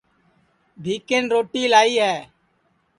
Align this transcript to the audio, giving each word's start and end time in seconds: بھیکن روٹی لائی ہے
بھیکن 0.83 1.23
روٹی 1.33 1.63
لائی 1.71 1.93
ہے 2.05 2.15